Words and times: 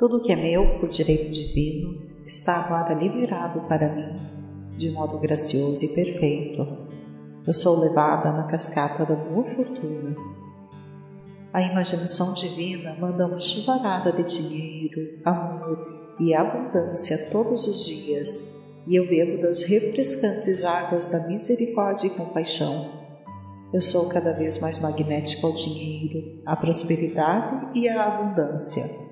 Tudo 0.00 0.18
que 0.18 0.32
é 0.32 0.36
meu 0.36 0.78
por 0.78 0.88
direito 0.88 1.30
divino 1.30 2.08
está 2.24 2.54
agora 2.54 2.94
liberado 2.94 3.60
para 3.68 3.86
mim 3.86 4.18
de 4.74 4.90
modo 4.90 5.18
gracioso 5.18 5.84
e 5.84 5.88
perfeito. 5.88 6.66
Eu 7.46 7.52
sou 7.52 7.78
levada 7.80 8.32
na 8.32 8.44
cascata 8.44 9.04
da 9.04 9.14
boa 9.14 9.44
fortuna. 9.44 10.16
A 11.52 11.60
imaginação 11.60 12.32
divina 12.32 12.96
manda 12.98 13.26
uma 13.26 13.38
chuvarada 13.38 14.10
de 14.10 14.22
dinheiro, 14.22 15.20
amor 15.22 16.16
e 16.18 16.32
abundância 16.32 17.28
todos 17.30 17.66
os 17.66 17.84
dias, 17.84 18.54
e 18.86 18.96
eu 18.96 19.06
bebo 19.06 19.42
das 19.42 19.64
refrescantes 19.64 20.64
águas 20.64 21.10
da 21.10 21.28
misericórdia 21.28 22.06
e 22.06 22.10
compaixão. 22.16 22.90
Eu 23.70 23.82
sou 23.82 24.08
cada 24.08 24.32
vez 24.32 24.58
mais 24.62 24.78
magnética 24.78 25.46
ao 25.46 25.52
dinheiro, 25.52 26.40
à 26.46 26.56
prosperidade 26.56 27.78
e 27.78 27.86
à 27.86 28.02
abundância 28.02 29.09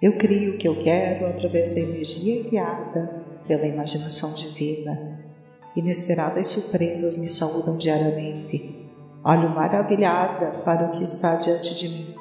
eu 0.00 0.12
crio 0.16 0.54
o 0.54 0.58
que 0.58 0.68
eu 0.68 0.76
quero 0.76 1.26
através 1.26 1.74
da 1.74 1.80
energia 1.80 2.42
guiada 2.42 3.24
pela 3.46 3.66
imaginação 3.66 4.32
divina. 4.34 5.20
Inesperadas 5.74 6.46
surpresas 6.48 7.16
me 7.16 7.28
saúdam 7.28 7.76
diariamente. 7.76 8.88
Olho 9.24 9.50
maravilhada 9.50 10.62
para 10.64 10.86
o 10.86 10.90
que 10.92 11.02
está 11.02 11.36
diante 11.36 11.74
de 11.74 11.88
mim. 11.88 12.14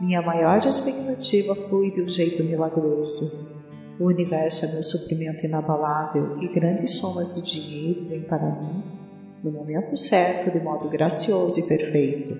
Minha 0.00 0.20
maior 0.20 0.64
expectativa 0.64 1.54
flui 1.54 1.90
de 1.90 2.02
um 2.02 2.08
jeito 2.08 2.42
milagroso. 2.42 3.54
O 3.98 4.06
universo 4.06 4.64
é 4.64 4.72
meu 4.72 4.82
suprimento 4.82 5.46
inabalável 5.46 6.36
e 6.40 6.48
grandes 6.48 6.96
somas 6.96 7.34
de 7.34 7.42
dinheiro 7.42 8.08
vêm 8.08 8.22
para 8.22 8.50
mim 8.50 9.04
no 9.44 9.52
momento 9.52 9.94
certo, 9.94 10.50
de 10.50 10.58
modo 10.58 10.88
gracioso 10.88 11.60
e 11.60 11.64
perfeito. 11.64 12.34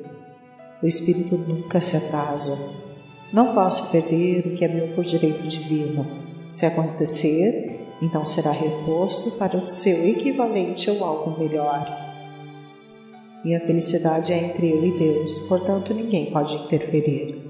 O 0.83 0.87
espírito 0.87 1.37
nunca 1.37 1.79
se 1.79 1.99
atrasa, 1.99 2.57
não 3.35 3.53
posso 3.53 3.91
perder 3.91 4.47
o 4.47 4.55
que 4.55 4.65
é 4.65 4.69
meu 4.69 4.95
por 4.95 5.05
direito 5.05 5.43
divino. 5.43 6.07
Se 6.49 6.65
acontecer, 6.65 7.81
então 8.01 8.25
será 8.25 8.53
reposto 8.53 9.33
para 9.33 9.57
o 9.57 9.69
seu 9.69 10.09
equivalente 10.09 10.89
ou 10.89 11.03
algo 11.03 11.37
melhor. 11.37 11.85
Minha 13.45 13.59
felicidade 13.59 14.33
é 14.33 14.39
entre 14.39 14.71
eu 14.71 14.87
e 14.87 14.97
Deus, 14.97 15.37
portanto 15.49 15.93
ninguém 15.93 16.31
pode 16.31 16.55
interferir. 16.55 17.43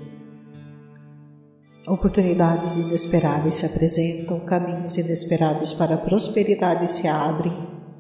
Oportunidades 1.87 2.79
inesperadas 2.79 3.57
se 3.57 3.67
apresentam, 3.67 4.41
caminhos 4.41 4.97
inesperados 4.97 5.75
para 5.75 5.97
a 5.97 5.99
prosperidade 5.99 6.91
se 6.91 7.07
abrem 7.07 7.53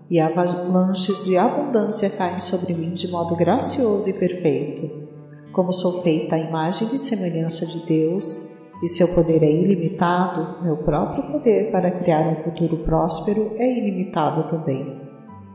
e 0.08 0.18
avalanches 0.18 1.26
de 1.26 1.36
abundância 1.36 2.08
caem 2.08 2.40
sobre 2.40 2.72
mim 2.72 2.94
de 2.94 3.08
modo 3.08 3.36
gracioso 3.36 4.08
e 4.08 4.14
perfeito. 4.14 5.03
Como 5.54 5.72
sou 5.72 6.02
feita 6.02 6.34
à 6.34 6.38
imagem 6.38 6.88
e 6.92 6.98
semelhança 6.98 7.64
de 7.64 7.86
Deus, 7.86 8.50
e 8.82 8.88
seu 8.88 9.14
poder 9.14 9.40
é 9.40 9.52
ilimitado, 9.52 10.64
meu 10.64 10.78
próprio 10.78 11.30
poder 11.30 11.70
para 11.70 11.92
criar 11.92 12.26
um 12.26 12.42
futuro 12.42 12.78
próspero 12.78 13.52
é 13.56 13.78
ilimitado 13.78 14.48
também. 14.48 15.00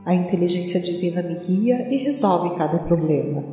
A 0.05 0.15
inteligência 0.15 0.79
divina 0.79 1.21
me 1.21 1.35
guia 1.39 1.89
e 1.91 1.97
resolve 1.97 2.55
cada 2.55 2.79
problema. 2.79 3.43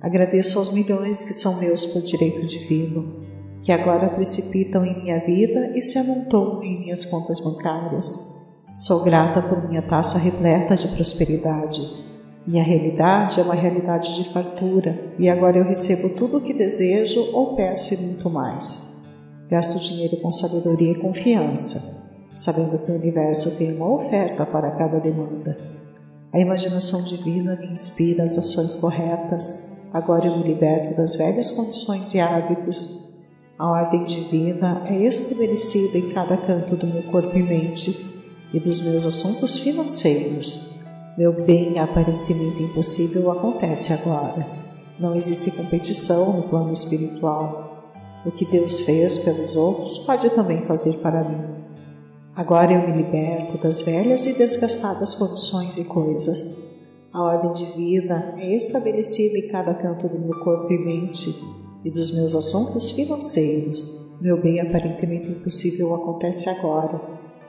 Agradeço 0.00 0.58
aos 0.58 0.72
milhões 0.72 1.22
que 1.22 1.34
são 1.34 1.60
meus 1.60 1.84
por 1.84 2.00
direito 2.00 2.46
divino, 2.46 3.22
que 3.62 3.70
agora 3.70 4.08
precipitam 4.08 4.86
em 4.86 5.02
minha 5.02 5.20
vida 5.20 5.70
e 5.76 5.82
se 5.82 5.98
amontoam 5.98 6.62
em 6.62 6.80
minhas 6.80 7.04
contas 7.04 7.38
bancárias. 7.40 8.34
Sou 8.74 9.04
grata 9.04 9.42
por 9.42 9.68
minha 9.68 9.82
taça 9.82 10.16
repleta 10.16 10.76
de 10.76 10.88
prosperidade 10.88 12.13
minha 12.46 12.62
realidade 12.62 13.40
é 13.40 13.42
uma 13.42 13.54
realidade 13.54 14.14
de 14.16 14.30
fartura 14.30 15.14
e 15.18 15.30
agora 15.30 15.56
eu 15.56 15.64
recebo 15.64 16.10
tudo 16.10 16.36
o 16.36 16.40
que 16.42 16.52
desejo 16.52 17.30
ou 17.32 17.56
peço 17.56 17.94
e 17.94 17.96
muito 17.96 18.28
mais. 18.28 18.94
Gasto 19.48 19.80
dinheiro 19.80 20.18
com 20.18 20.30
sabedoria 20.30 20.92
e 20.92 20.98
confiança, 20.98 22.04
sabendo 22.36 22.78
que 22.78 22.92
o 22.92 22.96
universo 22.96 23.56
tem 23.56 23.74
uma 23.74 23.90
oferta 23.90 24.44
para 24.44 24.72
cada 24.72 24.98
demanda. 24.98 25.56
A 26.34 26.38
imaginação 26.38 27.02
divina 27.04 27.56
me 27.56 27.68
inspira 27.68 28.24
as 28.24 28.36
ações 28.36 28.74
corretas. 28.74 29.72
Agora 29.90 30.26
eu 30.26 30.36
me 30.36 30.44
liberto 30.44 30.94
das 30.94 31.14
velhas 31.14 31.50
condições 31.50 32.12
e 32.12 32.20
hábitos. 32.20 33.14
A 33.58 33.70
ordem 33.70 34.04
divina 34.04 34.82
é 34.86 34.96
estabelecida 34.96 35.96
em 35.96 36.10
cada 36.10 36.36
canto 36.36 36.76
do 36.76 36.86
meu 36.86 37.04
corpo 37.04 37.38
e 37.38 37.42
mente 37.42 38.04
e 38.52 38.60
dos 38.60 38.82
meus 38.82 39.06
assuntos 39.06 39.58
financeiros 39.58 40.73
meu 41.16 41.32
bem 41.32 41.78
aparentemente 41.78 42.62
impossível 42.62 43.30
acontece 43.30 43.92
agora. 43.92 44.44
Não 44.98 45.14
existe 45.14 45.52
competição 45.52 46.32
no 46.32 46.48
plano 46.48 46.72
espiritual. 46.72 47.92
O 48.26 48.32
que 48.32 48.44
Deus 48.44 48.80
fez 48.80 49.18
pelos 49.18 49.54
outros 49.54 49.98
pode 49.98 50.28
também 50.30 50.62
fazer 50.66 50.94
para 50.94 51.22
mim. 51.22 51.54
Agora 52.34 52.72
eu 52.72 52.88
me 52.88 52.96
liberto 52.96 53.56
das 53.58 53.80
velhas 53.80 54.26
e 54.26 54.36
desgastadas 54.36 55.14
condições 55.14 55.78
e 55.78 55.84
coisas. 55.84 56.58
A 57.12 57.22
ordem 57.22 57.52
divina 57.52 58.34
é 58.38 58.52
estabelecida 58.56 59.38
em 59.38 59.48
cada 59.48 59.72
canto 59.72 60.08
do 60.08 60.18
meu 60.18 60.40
corpo 60.40 60.72
e 60.72 60.78
mente 60.78 61.32
e 61.84 61.90
dos 61.90 62.12
meus 62.12 62.34
assuntos 62.34 62.90
financeiros. 62.90 64.10
Meu 64.20 64.40
bem 64.42 64.60
aparentemente 64.60 65.28
impossível 65.28 65.94
acontece 65.94 66.50
agora. 66.50 67.00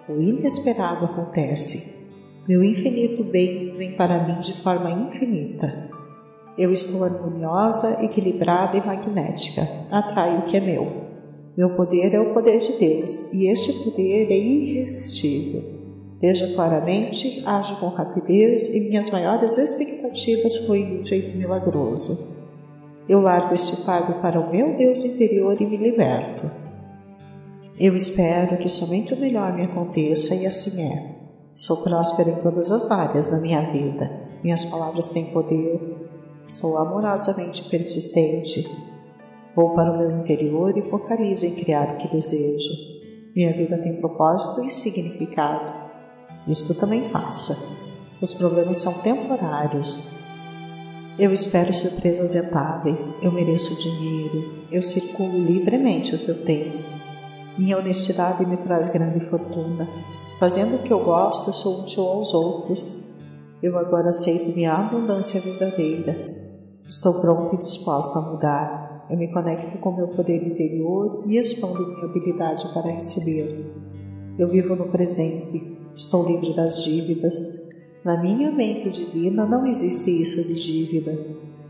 O 0.08 0.22
inesperado 0.22 1.06
acontece. 1.06 1.95
Meu 2.48 2.64
infinito 2.64 3.24
bem 3.24 3.76
vem 3.76 3.94
para 3.94 4.24
mim 4.24 4.40
de 4.40 4.54
forma 4.62 4.92
infinita. 4.92 5.90
Eu 6.56 6.72
estou 6.72 7.04
harmoniosa, 7.04 8.06
equilibrada 8.06 8.78
e 8.78 8.86
magnética. 8.86 9.68
Atraio 9.90 10.42
o 10.42 10.46
que 10.46 10.56
é 10.56 10.60
meu. 10.60 11.06
Meu 11.58 11.72
poder 11.72 12.14
é 12.14 12.20
o 12.20 12.36
poder 12.36 12.60
de 12.60 12.74
Deus 12.74 13.34
e 13.34 13.48
este 13.48 13.84
poder 13.84 14.32
é 14.32 14.38
irresistível. 14.38 15.64
Veja 16.22 16.54
claramente, 16.54 17.42
ajo 17.48 17.80
com 17.80 17.88
rapidez 17.88 18.76
e 18.76 18.90
minhas 18.90 19.10
maiores 19.10 19.58
expectativas 19.58 20.58
fluem 20.68 20.86
de 20.86 21.00
um 21.00 21.04
jeito 21.04 21.36
milagroso. 21.36 22.36
Eu 23.10 23.22
largo 23.22 23.56
este 23.56 23.84
fardo 23.84 24.22
para 24.22 24.40
o 24.40 24.52
meu 24.52 24.78
Deus 24.78 25.04
interior 25.04 25.60
e 25.60 25.66
me 25.66 25.78
liberto. 25.78 26.50
Eu 27.80 27.96
espero 27.96 28.56
que 28.58 28.70
somente 28.70 29.16
o 29.16 29.20
melhor 29.20 29.52
me 29.52 29.64
aconteça 29.64 30.36
e 30.36 30.46
assim 30.46 30.84
é. 30.84 31.15
Sou 31.56 31.78
próspera 31.84 32.32
em 32.32 32.42
todas 32.42 32.70
as 32.70 32.92
áreas 32.92 33.30
da 33.30 33.40
minha 33.40 33.62
vida. 33.62 34.12
Minhas 34.44 34.66
palavras 34.66 35.14
têm 35.14 35.32
poder. 35.32 35.80
Sou 36.50 36.78
amorosamente 36.78 37.70
persistente. 37.70 38.70
Vou 39.56 39.74
para 39.74 39.94
o 39.94 39.98
meu 39.98 40.20
interior 40.20 40.78
e 40.78 40.90
focalizo 40.90 41.46
em 41.46 41.56
criar 41.56 41.94
o 41.94 41.98
que 41.98 42.10
desejo. 42.10 42.74
Minha 43.34 43.54
vida 43.56 43.78
tem 43.78 44.02
propósito 44.02 44.66
e 44.66 44.70
significado. 44.70 45.74
Isto 46.46 46.76
também 46.76 47.08
passa. 47.08 47.58
Os 48.22 48.34
problemas 48.34 48.80
são 48.80 48.94
temporários. 48.96 50.14
Eu 51.18 51.32
espero 51.32 51.74
surpresas 51.74 52.34
rentáveis. 52.34 53.24
Eu 53.24 53.32
mereço 53.32 53.82
dinheiro. 53.82 54.66
Eu 54.70 54.84
circulo 54.84 55.40
livremente 55.40 56.16
o 56.16 56.20
que 56.20 56.30
eu 56.30 56.44
tenho. 56.44 56.84
Minha 57.58 57.78
honestidade 57.78 58.46
me 58.46 58.58
traz 58.58 58.90
grande 58.90 59.22
fortuna. 59.30 59.88
Fazendo 60.40 60.76
o 60.76 60.80
que 60.80 60.92
eu 60.92 61.04
gosto, 61.04 61.50
eu 61.50 61.54
sou 61.54 61.82
útil 61.82 62.04
aos 62.04 62.34
outros. 62.34 63.06
Eu 63.64 63.78
agora 63.78 64.10
aceito 64.10 64.54
minha 64.54 64.74
abundância 64.74 65.40
verdadeira. 65.40 66.14
Estou 66.88 67.22
pronta 67.22 67.56
e 67.56 67.60
disposta 67.60 68.20
a 68.20 68.22
mudar. 68.22 69.06
Eu 69.10 69.18
me 69.18 69.32
conecto 69.32 69.78
com 69.78 69.96
meu 69.96 70.10
poder 70.10 70.46
interior 70.46 71.24
e 71.26 71.38
expando 71.38 71.88
minha 71.88 72.04
habilidade 72.04 72.68
para 72.74 72.92
receber. 72.92 73.66
Eu 74.38 74.50
vivo 74.50 74.76
no 74.76 74.90
presente. 74.90 75.80
Estou 75.96 76.28
livre 76.28 76.54
das 76.54 76.84
dívidas. 76.84 77.66
Na 78.04 78.22
minha 78.22 78.52
mente 78.52 78.90
divina 78.90 79.46
não 79.46 79.66
existe 79.66 80.22
isso 80.22 80.44
de 80.44 80.54
dívida. 80.54 81.18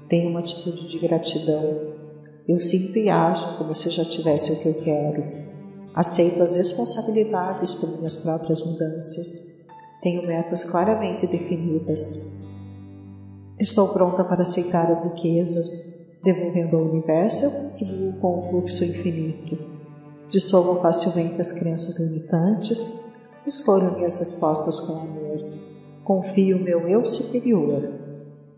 Tenho 0.09 0.31
uma 0.31 0.40
atitude 0.40 0.90
de 0.90 0.98
gratidão. 0.98 1.94
Eu 2.48 2.58
sinto 2.58 2.98
e 2.98 3.09
ajo 3.09 3.58
como 3.59 3.75
se 3.75 3.92
já 3.92 4.04
tivesse 4.04 4.54
o 4.54 4.62
que 4.62 4.69
eu 4.69 4.84
quero. 4.84 5.44
Aceito 5.95 6.44
as 6.44 6.56
responsabilidades 6.56 7.74
por 7.75 7.97
minhas 7.97 8.18
próprias 8.18 8.62
mudanças. 8.65 9.56
Tenho 10.03 10.27
metas 10.27 10.65
claramente 10.65 11.25
definidas. 11.25 12.33
Estou 13.57 13.88
pronta 13.94 14.21
para 14.25 14.42
aceitar 14.42 14.92
as 14.92 15.15
riquezas. 15.15 15.95
Devolvendo 16.21 16.75
ao 16.75 16.83
universo, 16.83 17.45
eu 17.45 17.51
contribuo 17.51 18.13
com 18.19 18.39
o 18.39 18.45
fluxo 18.45 18.83
infinito. 18.83 19.57
Dissolvo 20.27 20.81
facilmente 20.81 21.39
as 21.39 21.53
crenças 21.53 21.98
limitantes. 21.98 23.06
Escolho 23.48 23.95
minhas 23.95 24.19
respostas 24.19 24.81
com 24.81 24.98
amor. 24.98 25.45
Confio 26.03 26.59
meu 26.59 26.89
eu 26.89 27.06
superior. 27.06 27.89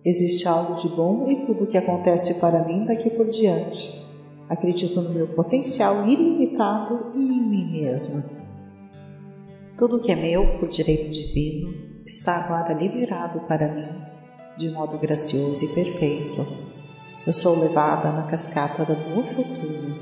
Existe 0.04 0.48
algo 0.48 0.74
de 0.74 0.88
bom 0.88 1.28
em 1.28 1.45
tudo 1.45 1.68
que 1.68 1.78
acontece 1.78 2.40
para 2.40 2.63
mim 2.63 2.83
daqui 2.86 3.12
por 3.12 3.30
diante. 3.30 4.07
Acredito 4.50 5.01
no 5.01 5.10
meu 5.13 5.28
potencial 5.28 6.07
ilimitado 6.07 6.47
e 7.13 7.38
em 7.38 7.42
mim 7.42 7.71
mesma. 7.71 8.24
Tudo 9.77 10.00
que 10.00 10.12
é 10.12 10.15
meu 10.15 10.57
por 10.59 10.68
direito 10.68 11.09
divino 11.12 12.01
está 12.06 12.38
agora 12.38 12.74
liberado 12.74 13.42
para 13.42 13.74
mim 13.74 14.18
de 14.57 14.69
modo 14.69 14.98
gracioso 14.98 15.63
e 15.63 15.68
perfeito. 15.69 16.45
Eu 17.25 17.33
sou 17.33 17.59
levada 17.59 18.12
na 18.12 18.24
cascata 18.24 18.83
da 18.83 18.95
boa 18.95 19.24
fortuna. 19.24 19.95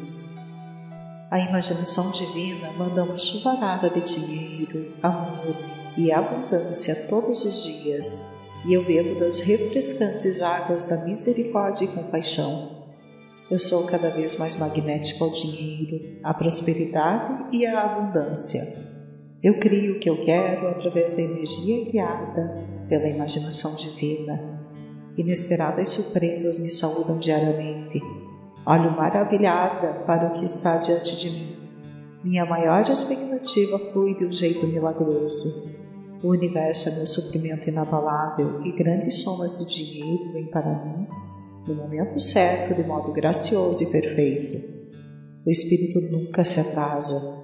A 1.30 1.40
imaginação 1.40 2.12
divina 2.12 2.72
manda 2.78 3.04
uma 3.04 3.18
chuvarada 3.18 3.90
de 3.90 4.00
dinheiro, 4.02 4.94
amor 5.04 5.58
e 5.98 6.12
abundância 6.12 7.08
todos 7.10 7.44
os 7.44 7.64
dias, 7.66 8.30
e 8.64 8.74
eu 8.74 8.84
bebo 8.84 9.20
das 9.20 9.42
refrescantes 9.42 10.42
águas 10.42 10.88
da 10.88 11.04
misericórdia 11.04 11.86
e 11.86 11.90
compaixão. 11.90 12.75
Eu 13.50 13.60
sou 13.60 13.86
cada 13.86 14.10
vez 14.10 14.38
mais 14.38 14.56
magnético 14.56 15.24
ao 15.24 15.30
dinheiro, 15.30 16.20
à 16.24 16.34
prosperidade 16.34 17.56
e 17.56 17.66
à 17.66 17.82
abundância. 17.84 18.62
Eu 19.44 19.60
crio 19.60 19.98
o 19.98 20.00
que 20.00 20.10
eu 20.10 20.20
quero 20.20 20.68
através 20.68 21.16
da 21.16 21.22
energia 21.22 21.86
guiada 21.86 22.66
pela 22.90 23.08
imaginação 23.08 23.76
divina. 23.76 24.60
Inesperadas 25.16 25.90
surpresas 25.90 26.58
me 26.58 26.70
saúdam 26.70 27.18
diariamente 27.18 28.00
Olho 28.68 28.90
maravilhada 28.98 29.94
para 30.08 30.30
o 30.30 30.34
que 30.34 30.46
está 30.46 30.78
diante 30.78 31.16
de 31.16 31.30
mim. 31.30 31.56
Minha 32.24 32.48
maior 32.48 32.82
expectativa 32.90 33.78
flui 33.78 34.16
de 34.16 34.26
um 34.26 34.32
jeito 34.32 34.66
milagroso. 34.66 35.72
O 36.24 36.30
universo 36.30 36.90
é 36.90 36.96
meu 36.96 37.06
suprimento 37.06 37.70
inabalável 37.70 38.66
e 38.66 38.72
grandes 38.72 39.22
somas 39.22 39.60
de 39.60 39.68
dinheiro 39.68 40.34
vêm 40.34 40.48
para 40.48 40.84
mim 40.84 41.08
no 41.68 41.74
momento 41.74 42.20
certo, 42.20 42.74
de 42.74 42.84
modo 42.88 43.12
gracioso 43.12 43.84
e 43.84 43.88
perfeito. 43.88 44.58
O 45.46 45.50
espírito 45.50 46.00
nunca 46.12 46.44
se 46.44 46.60
atrasa. 46.60 47.44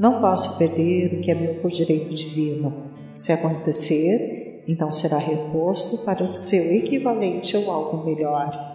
Não 0.00 0.20
posso 0.20 0.58
perder 0.58 1.14
o 1.14 1.20
que 1.20 1.30
é 1.30 1.34
meu 1.34 1.54
por 1.56 1.70
direito 1.70 2.14
divino. 2.14 2.90
Se 3.14 3.32
acontecer, 3.32 4.64
então 4.66 4.92
será 4.92 5.18
reposto 5.18 6.04
para 6.04 6.24
o 6.24 6.36
seu 6.36 6.72
equivalente 6.74 7.56
ou 7.56 7.70
algo 7.70 8.04
melhor. 8.04 8.66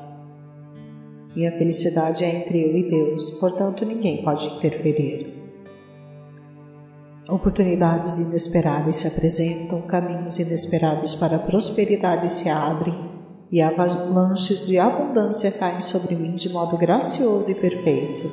Minha 1.36 1.52
felicidade 1.52 2.24
é 2.24 2.36
entre 2.36 2.62
eu 2.62 2.76
e 2.76 2.90
Deus, 2.90 3.32
portanto 3.40 3.86
ninguém 3.86 4.24
pode 4.24 4.48
interferir. 4.48 5.34
Oportunidades 7.28 8.20
inesperadas 8.20 8.98
se 8.98 9.08
apresentam, 9.08 9.82
caminhos 9.84 10.38
inesperados 10.38 11.16
para 11.16 11.38
a 11.38 11.40
prosperidade 11.40 12.32
se 12.32 12.50
abrem 12.50 13.13
e 13.54 13.62
avalanches 13.62 14.66
de 14.66 14.80
abundância 14.80 15.52
caem 15.52 15.80
sobre 15.80 16.16
mim 16.16 16.34
de 16.34 16.50
modo 16.50 16.76
gracioso 16.76 17.52
e 17.52 17.54
perfeito. 17.54 18.32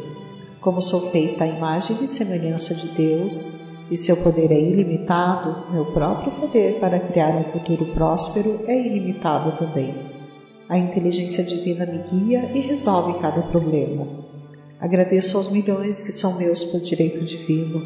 Como 0.63 0.81
sou 0.81 1.11
feita 1.11 1.45
à 1.45 1.47
imagem 1.47 1.99
e 2.03 2.09
semelhança 2.09 2.75
de 2.75 2.89
Deus, 2.89 3.55
e 3.91 3.99
seu 3.99 4.17
poder 4.17 4.51
é 4.51 4.59
ilimitado, 4.59 5.71
meu 5.75 5.85
próprio 5.93 6.33
poder 6.33 6.81
para 6.81 6.99
criar 6.99 7.37
um 7.37 7.45
futuro 7.45 7.85
próspero 7.93 8.61
é 8.67 8.75
ilimitado 8.75 9.59
também. 9.59 9.95
A 10.67 10.79
inteligência 10.79 11.45
divina 11.45 11.85
me 11.85 11.99
guia 11.99 12.51
e 12.55 12.61
resolve 12.61 13.21
cada 13.21 13.43
problema. 13.43 14.07
Agradeço 14.81 15.37
aos 15.37 15.51
milhões 15.51 16.01
que 16.01 16.13
são 16.13 16.39
meus 16.39 16.65
por 16.65 16.81
direito 16.81 17.23
divino, 17.23 17.83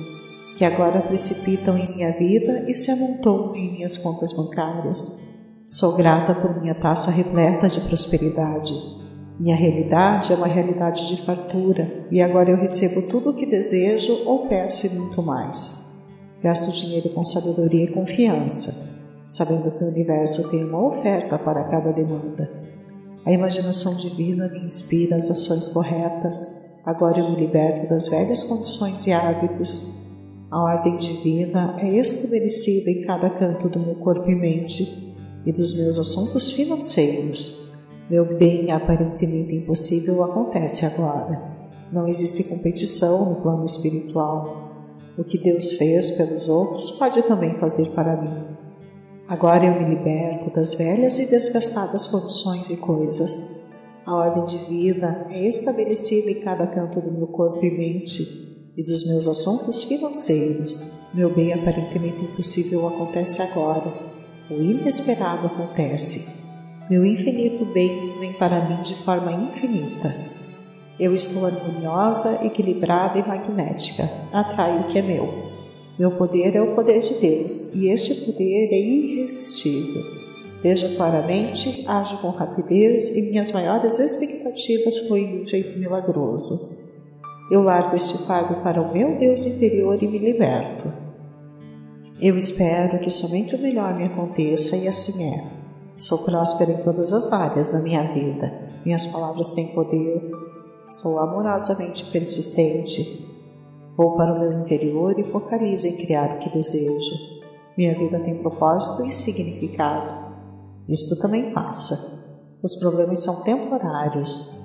que 0.57 0.65
agora 0.65 1.01
precipitam 1.01 1.77
em 1.77 1.97
minha 1.97 2.13
vida 2.13 2.65
e 2.69 2.75
se 2.75 2.93
amontoam 2.93 3.57
em 3.57 3.73
minhas 3.73 3.99
contas 3.99 4.31
bancárias. 4.31 5.34
Sou 5.66 5.96
grata 5.96 6.34
por 6.34 6.61
minha 6.61 6.75
taça 6.75 7.11
repleta 7.11 7.70
de 7.70 7.81
prosperidade. 7.81 8.75
Minha 9.40 9.56
realidade 9.56 10.31
é 10.31 10.37
uma 10.37 10.46
realidade 10.46 11.08
de 11.08 11.25
fartura 11.25 12.06
e 12.11 12.20
agora 12.20 12.50
eu 12.50 12.56
recebo 12.56 13.08
tudo 13.08 13.31
o 13.31 13.34
que 13.34 13.46
desejo 13.46 14.12
ou 14.26 14.46
peço 14.46 14.87
e 14.87 14.90
muito 14.90 15.22
mais. 15.22 15.87
Gasto 16.43 16.70
dinheiro 16.70 17.08
com 17.08 17.25
sabedoria 17.25 17.84
e 17.84 17.93
confiança, 17.93 18.90
sabendo 19.26 19.70
que 19.70 19.82
o 19.82 19.88
universo 19.88 20.50
tem 20.50 20.62
uma 20.62 20.87
oferta 20.87 21.38
para 21.38 21.64
cada 21.70 21.93
demanda. 21.93 22.50
A 23.25 23.32
imaginação 23.32 23.96
divina 23.96 24.46
me 24.49 24.66
inspira 24.66 25.16
as 25.16 25.31
ações 25.31 25.66
corretas. 25.69 26.62
Agora 26.84 27.20
eu 27.20 27.31
me 27.31 27.37
liberto 27.40 27.88
das 27.88 28.06
velhas 28.06 28.44
condições 28.44 29.06
e 29.06 29.12
hábitos. 29.12 29.99
A 30.50 30.62
ordem 30.62 30.99
divina 30.99 31.75
é 31.81 31.88
estabelecida 31.96 32.90
em 32.90 33.00
cada 33.00 33.31
canto 33.31 33.70
do 33.70 33.81
meu 33.81 33.94
corpo 33.94 34.31
e 34.31 34.34
mente 34.34 35.13
e 35.44 35.52
dos 35.52 35.76
meus 35.76 35.99
assuntos 35.99 36.50
financeiros. 36.50 37.73
Meu 38.11 38.25
bem 38.25 38.70
aparentemente 38.70 39.55
impossível 39.55 40.23
acontece 40.25 40.85
agora. 40.85 41.41
Não 41.91 42.06
existe 42.08 42.44
competição 42.44 43.31
no 43.31 43.37
plano 43.37 43.64
espiritual. 43.64 44.73
O 45.17 45.25
que 45.25 45.38
Deus 45.38 45.73
fez 45.73 46.11
pelos 46.11 46.49
outros 46.49 46.91
pode 46.93 47.23
também 47.23 47.55
fazer 47.58 47.91
para 47.91 48.20
mim. 48.20 48.44
Agora 49.26 49.64
eu 49.64 49.81
me 49.81 49.88
liberto 49.88 50.50
das 50.50 50.75
velhas 50.75 51.19
e 51.19 51.31
desgastadas 51.31 52.06
condições 52.06 52.69
e 52.69 52.76
coisas. 52.76 53.50
A 54.05 54.14
ordem 54.14 54.44
de 54.44 54.58
vida 54.67 55.26
é 55.31 55.49
estabelecida 55.49 56.31
em 56.31 56.40
cada 56.40 56.67
canto 56.67 57.00
do 57.00 57.11
meu 57.11 57.26
corpo 57.26 57.64
e 57.64 57.70
mente 57.70 58.70
e 58.76 58.82
dos 58.82 59.06
meus 59.06 59.26
assuntos 59.26 59.82
financeiros. 59.82 60.93
Meu 61.14 61.31
bem 61.31 61.55
aparentemente 61.55 62.23
impossível 62.23 62.87
acontece 62.87 63.40
agora. 63.40 64.13
O 64.50 64.55
inesperado 64.55 65.46
acontece. 65.46 66.29
Meu 66.91 67.02
infinito 67.06 67.64
bem 67.64 68.12
vem 68.20 68.35
para 68.35 68.61
mim 68.61 68.82
de 68.82 68.94
forma 68.96 69.32
infinita. 69.32 70.14
Eu 71.00 71.14
estou 71.14 71.46
harmoniosa, 71.46 72.44
equilibrada 72.44 73.19
e 73.19 73.26
magnética. 73.26 74.11
Atraio 74.31 74.81
o 74.81 74.85
que 74.85 74.99
é 74.99 75.02
meu. 75.02 75.32
Meu 75.99 76.11
poder 76.11 76.55
é 76.55 76.61
o 76.61 76.75
poder 76.75 77.00
de 77.00 77.14
Deus 77.14 77.75
e 77.75 77.88
este 77.88 78.26
poder 78.26 78.69
é 78.70 78.79
irresistível. 78.79 80.02
Veja 80.62 80.94
claramente, 80.94 81.82
ajo 81.88 82.19
com 82.19 82.29
rapidez 82.29 83.17
e 83.17 83.31
minhas 83.31 83.50
maiores 83.50 83.99
expectativas 83.99 84.99
fluem 85.08 85.31
de 85.31 85.43
um 85.43 85.47
jeito 85.47 85.79
milagroso. 85.79 86.79
Eu 87.50 87.62
largo 87.62 87.97
este 87.97 88.26
fardo 88.26 88.56
para 88.56 88.82
o 88.82 88.93
meu 88.93 89.17
Deus 89.19 89.47
interior 89.47 90.02
e 90.02 90.06
me 90.06 90.19
liberto. 90.19 91.04
Eu 92.25 92.38
espero 92.38 92.99
que 93.00 93.11
somente 93.11 93.55
o 93.55 93.61
melhor 93.61 93.94
me 93.94 94.05
aconteça 94.05 94.79
e 94.79 94.88
assim 94.88 95.35
é. 95.35 95.47
Sou 95.99 96.25
próspera 96.25 96.73
em 96.73 96.82
todas 96.82 97.12
as 97.12 97.31
áreas 97.31 97.71
da 97.71 97.82
minha 97.82 98.03
vida. 98.15 98.50
Minhas 98.82 99.05
palavras 99.05 99.53
têm 99.53 99.75
poder. 99.75 100.23
Sou 100.88 101.19
amorosamente 101.19 102.05
persistente 102.06 103.25
Vou 103.94 104.17
para 104.17 104.35
o 104.35 104.41
meu 104.41 104.61
interior 104.61 105.19
e 105.21 105.31
focalizo 105.31 105.87
em 105.87 105.99
criar 105.99 106.35
o 106.35 106.38
que 106.38 106.49
desejo. 106.49 107.15
Minha 107.76 107.97
vida 107.97 108.19
tem 108.19 108.38
propósito 108.38 109.06
e 109.06 109.11
significado. 109.11 110.35
Isto 110.88 111.21
também 111.21 111.53
passa. 111.53 112.25
Os 112.62 112.75
problemas 112.75 113.21
são 113.21 113.43
temporários. 113.43 114.61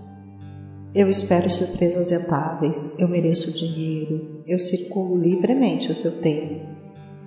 Eu 0.95 1.09
espero 1.09 1.51
surpresas 1.51 2.09
rentáveis. 2.09 2.97
Eu 2.97 3.09
mereço 3.09 3.51
dinheiro. 3.51 4.44
Eu 4.47 4.57
circulo 4.57 5.16
livremente 5.18 5.92
o 5.92 5.95
que 5.95 6.06
eu 6.06 6.21
tenho. 6.21 6.69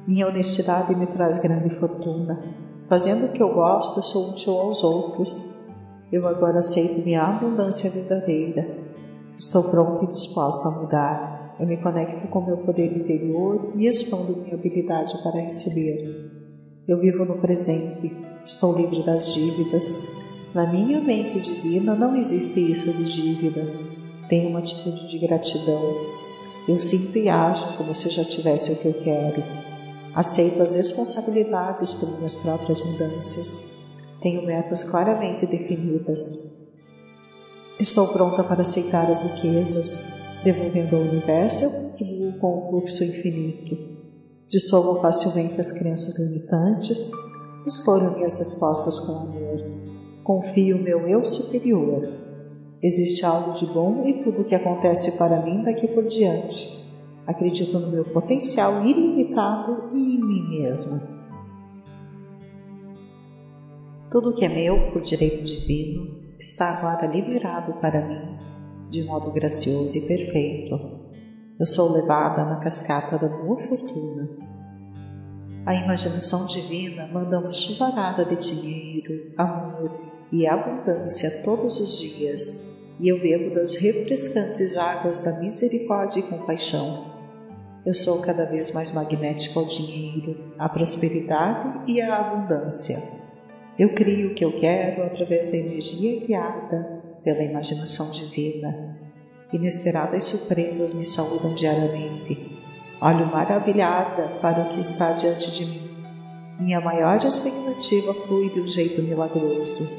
Minha 0.06 0.26
honestidade 0.26 0.94
me 0.96 1.06
traz 1.06 1.38
grande 1.38 1.70
fortuna. 1.76 2.42
Fazendo 2.88 3.26
o 3.26 3.28
que 3.28 3.42
eu 3.42 3.54
gosto, 3.54 4.02
sou 4.02 4.30
útil 4.30 4.58
aos 4.58 4.82
outros. 4.82 5.56
Eu 6.10 6.26
agora 6.26 6.58
aceito 6.58 7.04
minha 7.04 7.22
abundância 7.22 7.88
verdadeira. 7.88 8.66
Estou 9.38 9.64
pronta 9.64 10.04
e 10.04 10.08
disposta 10.08 10.68
a 10.68 10.80
mudar. 10.80 11.56
Eu 11.58 11.66
me 11.66 11.76
conecto 11.76 12.26
com 12.28 12.40
meu 12.40 12.56
poder 12.58 12.96
interior 12.96 13.70
e 13.76 13.86
expando 13.86 14.36
minha 14.36 14.54
habilidade 14.54 15.22
para 15.22 15.40
receber. 15.40 16.30
Eu 16.88 16.98
vivo 16.98 17.24
no 17.24 17.38
presente, 17.38 18.12
estou 18.44 18.76
livre 18.76 19.04
das 19.04 19.32
dívidas. 19.32 20.08
Na 20.52 20.66
minha 20.66 21.00
mente 21.00 21.40
divina 21.40 21.94
não 21.94 22.16
existe 22.16 22.58
isso 22.70 22.92
de 22.92 23.04
dívida. 23.04 23.64
Tenho 24.28 24.50
uma 24.50 24.58
atitude 24.58 25.08
de 25.08 25.18
gratidão. 25.18 25.80
Eu 26.68 26.78
sinto 26.80 27.16
e 27.16 27.28
ajo 27.28 27.76
como 27.76 27.94
se 27.94 28.10
já 28.10 28.24
tivesse 28.24 28.72
o 28.72 28.82
que 28.82 28.88
eu 28.88 29.02
quero. 29.04 29.71
Aceito 30.14 30.62
as 30.62 30.74
responsabilidades 30.74 31.94
por 31.94 32.16
minhas 32.16 32.36
próprias 32.36 32.80
mudanças. 32.84 33.72
Tenho 34.20 34.46
metas 34.46 34.84
claramente 34.84 35.46
definidas. 35.46 36.52
Estou 37.80 38.08
pronta 38.08 38.44
para 38.44 38.62
aceitar 38.62 39.10
as 39.10 39.22
riquezas, 39.22 40.12
Devolvendo 40.42 40.96
ao 40.96 41.02
universo, 41.02 41.92
eu 42.00 42.32
com 42.40 42.58
o 42.58 42.66
fluxo 42.66 43.04
infinito. 43.04 43.78
Dissolvo 44.48 45.00
facilmente 45.00 45.60
as 45.60 45.70
crenças 45.70 46.18
limitantes, 46.18 47.12
escolho 47.64 48.16
minhas 48.16 48.40
respostas 48.40 48.98
com 48.98 49.12
amor. 49.12 49.64
Confio 50.24 50.82
meu 50.82 51.06
eu 51.06 51.24
superior. 51.24 52.08
Existe 52.82 53.24
algo 53.24 53.52
de 53.52 53.66
bom 53.66 54.02
e 54.04 54.14
tudo 54.24 54.42
o 54.42 54.44
que 54.44 54.56
acontece 54.56 55.16
para 55.16 55.40
mim 55.44 55.62
daqui 55.62 55.86
por 55.86 56.04
diante. 56.06 56.81
Acredito 57.26 57.78
no 57.78 57.90
meu 57.90 58.04
potencial 58.04 58.84
ilimitado 58.84 59.90
e 59.92 60.16
em 60.16 60.20
mim 60.20 60.48
mesmo. 60.48 61.00
Tudo 64.10 64.34
que 64.34 64.44
é 64.44 64.48
meu 64.48 64.90
por 64.90 65.00
direito 65.00 65.42
divino 65.42 66.20
está 66.38 66.70
agora 66.70 67.06
liberado 67.06 67.74
para 67.74 68.00
mim 68.00 68.52
de 68.92 69.02
modo 69.04 69.32
gracioso 69.32 69.96
e 69.96 70.02
perfeito. 70.02 70.78
Eu 71.58 71.66
sou 71.66 71.92
levada 71.92 72.44
na 72.44 72.56
cascata 72.56 73.16
da 73.16 73.26
boa 73.26 73.58
fortuna. 73.58 74.28
A 75.64 75.74
imaginação 75.74 76.46
divina 76.46 77.06
manda 77.06 77.38
uma 77.38 77.52
chuvarada 77.52 78.24
de 78.26 78.36
dinheiro, 78.36 79.32
amor 79.38 79.98
e 80.30 80.46
abundância 80.46 81.42
todos 81.42 81.80
os 81.80 81.98
dias, 81.98 82.64
e 83.00 83.08
eu 83.08 83.18
bebo 83.18 83.54
das 83.54 83.76
refrescantes 83.76 84.76
águas 84.76 85.22
da 85.22 85.40
misericórdia 85.40 86.20
e 86.20 86.24
compaixão. 86.24 87.11
Eu 87.84 87.92
sou 87.92 88.20
cada 88.20 88.44
vez 88.44 88.72
mais 88.72 88.92
magnético 88.92 89.58
ao 89.58 89.64
dinheiro, 89.64 90.54
à 90.56 90.68
prosperidade 90.68 91.80
e 91.90 92.00
à 92.00 92.16
abundância. 92.16 93.02
Eu 93.76 93.88
crio 93.92 94.30
o 94.30 94.34
que 94.34 94.44
eu 94.44 94.52
quero 94.52 95.02
através 95.02 95.50
da 95.50 95.56
energia 95.56 96.20
guiada 96.20 97.02
pela 97.24 97.42
imaginação 97.42 98.12
divina. 98.12 98.96
Inesperadas 99.52 100.22
surpresas 100.22 100.92
me 100.92 101.04
saúdam 101.04 101.54
diariamente. 101.54 102.56
Olho 103.00 103.26
maravilhada 103.26 104.28
para 104.40 104.62
o 104.62 104.68
que 104.68 104.80
está 104.80 105.10
diante 105.10 105.50
de 105.50 105.66
mim. 105.66 105.90
Minha 106.60 106.80
maior 106.80 107.16
expectativa 107.24 108.14
flui 108.14 108.48
de 108.50 108.60
um 108.60 108.68
jeito 108.68 109.02
milagroso. 109.02 109.90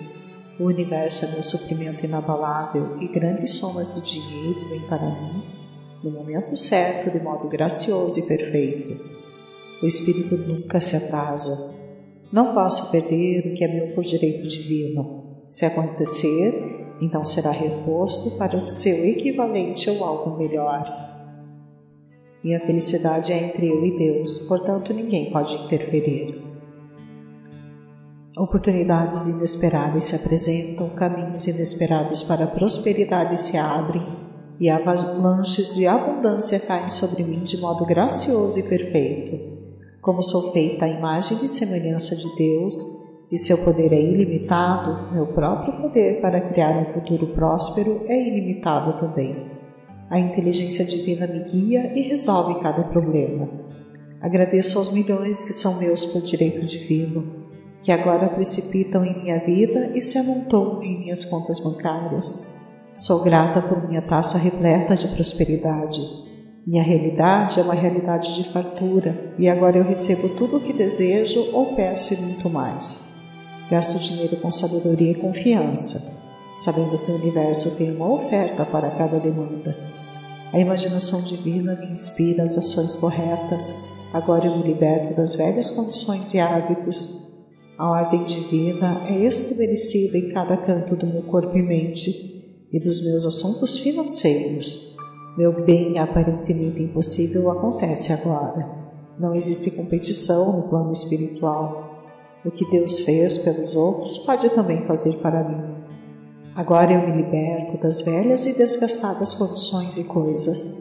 O 0.57 0.67
universo 0.67 1.25
é 1.25 1.31
meu 1.31 1.43
suprimento 1.43 2.05
inabalável 2.05 2.95
e 3.01 3.09
grandes 3.09 3.55
somas 3.55 3.93
de 3.95 4.13
dinheiro 4.13 4.69
vêm 4.69 4.81
para 4.87 5.03
mim 5.03 5.62
no 6.03 6.11
momento 6.11 6.57
certo, 6.57 7.09
de 7.09 7.23
modo 7.23 7.47
gracioso 7.47 8.19
e 8.19 8.27
perfeito. 8.27 8.93
O 9.81 9.85
espírito 9.85 10.35
nunca 10.35 10.81
se 10.81 10.97
atrasa. 10.97 11.73
Não 12.31 12.53
posso 12.53 12.91
perder 12.91 13.47
o 13.47 13.53
que 13.55 13.63
é 13.63 13.67
meu 13.67 13.95
por 13.95 14.03
direito 14.03 14.45
divino. 14.47 15.43
Se 15.47 15.65
acontecer, 15.65 16.95
então 16.99 17.23
será 17.23 17.51
reposto 17.51 18.37
para 18.37 18.57
o 18.57 18.69
seu 18.69 19.05
equivalente 19.05 19.89
ou 19.89 20.03
algo 20.03 20.37
melhor. 20.37 21.01
Minha 22.43 22.59
felicidade 22.59 23.31
é 23.31 23.37
entre 23.37 23.69
eu 23.69 23.85
e 23.85 23.97
Deus, 23.97 24.39
portanto 24.39 24.93
ninguém 24.93 25.31
pode 25.31 25.55
interferir. 25.55 26.43
Oportunidades 28.35 29.27
inesperadas 29.27 30.05
se 30.05 30.15
apresentam, 30.15 30.89
caminhos 30.89 31.45
inesperados 31.45 32.23
para 32.23 32.45
a 32.45 32.47
prosperidade 32.47 33.39
se 33.39 33.57
abrem 33.57 34.12
e 34.63 34.69
avalanches 34.69 35.75
de 35.75 35.85
abundância 35.85 36.57
caem 36.57 36.89
sobre 36.89 37.21
mim 37.21 37.43
de 37.43 37.57
modo 37.57 37.85
gracioso 37.85 38.57
e 38.57 38.63
perfeito. 38.63 39.37
Como 40.01 40.23
sou 40.23 40.53
feita 40.53 40.85
à 40.85 40.87
imagem 40.87 41.43
e 41.43 41.49
semelhança 41.49 42.15
de 42.15 42.33
Deus, 42.37 42.77
e 43.29 43.37
seu 43.37 43.57
poder 43.57 43.91
é 43.91 44.01
ilimitado, 44.01 45.11
meu 45.11 45.27
próprio 45.27 45.81
poder 45.81 46.21
para 46.21 46.39
criar 46.39 46.77
um 46.77 46.93
futuro 46.93 47.27
próspero 47.33 48.05
é 48.07 48.17
ilimitado 48.25 48.97
também. 48.97 49.51
A 50.09 50.17
inteligência 50.17 50.85
divina 50.85 51.27
me 51.27 51.43
guia 51.43 51.91
e 51.93 52.03
resolve 52.03 52.61
cada 52.61 52.83
problema. 52.83 53.49
Agradeço 54.21 54.79
aos 54.79 54.89
milhões 54.91 55.43
que 55.43 55.51
são 55.51 55.77
meus 55.77 56.05
por 56.05 56.21
direito 56.21 56.65
divino 56.65 57.43
que 57.81 57.91
agora 57.91 58.29
precipitam 58.29 59.03
em 59.03 59.23
minha 59.23 59.39
vida 59.39 59.91
e 59.93 59.99
se 59.99 60.17
amontoam 60.17 60.81
em 60.81 60.99
minhas 60.99 61.25
contas 61.25 61.59
bancárias. 61.59 62.62
Sou 62.95 63.23
grata 63.23 63.59
por 63.59 63.87
minha 63.87 64.03
taça 64.03 64.37
repleta 64.37 64.95
de 64.95 65.07
prosperidade. 65.07 65.99
Minha 66.65 66.83
realidade 66.83 67.59
é 67.59 67.63
uma 67.63 67.73
realidade 67.73 68.35
de 68.35 68.51
fartura 68.51 69.33
e 69.39 69.49
agora 69.49 69.77
eu 69.77 69.83
recebo 69.83 70.29
tudo 70.29 70.57
o 70.57 70.59
que 70.59 70.71
desejo 70.71 71.49
ou 71.53 71.75
peço 71.75 72.13
e 72.13 72.17
muito 72.17 72.47
mais. 72.51 73.11
Gasto 73.67 73.97
dinheiro 73.97 74.37
com 74.37 74.51
sabedoria 74.51 75.11
e 75.11 75.15
confiança, 75.15 76.19
sabendo 76.55 76.99
que 76.99 77.11
o 77.11 77.15
universo 77.15 77.75
tem 77.77 77.95
uma 77.95 78.11
oferta 78.11 78.63
para 78.63 78.91
cada 78.91 79.19
demanda. 79.19 79.75
A 80.53 80.59
imaginação 80.59 81.23
divina 81.23 81.75
me 81.75 81.87
inspira 81.87 82.43
as 82.43 82.55
ações 82.59 82.93
corretas. 82.93 83.85
Agora 84.13 84.45
eu 84.45 84.55
me 84.55 84.63
liberto 84.63 85.15
das 85.15 85.33
velhas 85.33 85.71
condições 85.71 86.31
e 86.35 86.39
hábitos 86.39 87.23
a 87.75 87.89
ordem 87.89 88.23
divina 88.23 89.01
é 89.09 89.25
estabelecida 89.25 90.15
em 90.15 90.29
cada 90.29 90.55
canto 90.55 90.95
do 90.95 91.07
meu 91.07 91.23
corpo 91.23 91.57
e 91.57 91.61
mente 91.63 92.32
e 92.73 92.79
dos 92.79 93.05
meus 93.05 93.25
assuntos 93.25 93.77
financeiros. 93.77 94.97
Meu 95.37 95.53
bem 95.63 95.99
aparentemente 95.99 96.81
impossível 96.81 97.51
acontece 97.51 98.11
agora. 98.11 98.67
Não 99.19 99.35
existe 99.35 99.71
competição 99.71 100.57
no 100.57 100.63
plano 100.69 100.91
espiritual. 100.91 102.03
O 102.43 102.49
que 102.49 102.69
Deus 102.71 102.99
fez 102.99 103.37
pelos 103.37 103.75
outros 103.75 104.17
pode 104.17 104.49
também 104.49 104.85
fazer 104.87 105.13
para 105.17 105.43
mim. 105.43 105.73
Agora 106.55 106.91
eu 106.91 107.07
me 107.07 107.15
liberto 107.15 107.77
das 107.77 108.01
velhas 108.01 108.45
e 108.45 108.57
desgastadas 108.57 109.33
condições 109.33 109.97
e 109.97 110.03
coisas. 110.03 110.77